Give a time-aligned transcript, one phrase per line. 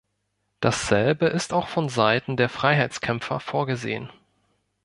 [0.61, 4.09] Dasselbe ist auch von seiten der Freiheitskämpfer vorgesehen.